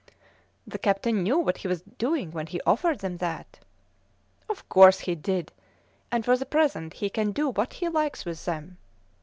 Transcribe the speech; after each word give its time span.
"The 0.65 0.79
captain 0.79 1.21
knew 1.21 1.37
what 1.37 1.57
he 1.57 1.67
was 1.67 1.83
doing 1.83 2.31
when 2.31 2.47
he 2.47 2.59
offered 2.61 3.01
them 3.01 3.17
that." 3.17 3.59
"Of 4.49 4.67
course 4.67 5.01
he 5.01 5.13
did, 5.13 5.51
and 6.11 6.25
for 6.25 6.35
the 6.35 6.45
present 6.47 6.93
he 6.95 7.09
can 7.11 7.31
do 7.31 7.49
what 7.49 7.73
he 7.73 7.87
likes 7.87 8.25
with 8.25 8.45
them." 8.45 8.79